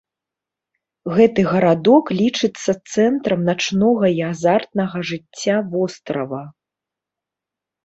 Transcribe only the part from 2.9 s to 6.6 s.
цэнтрам начнога і азартнага жыцця вострава.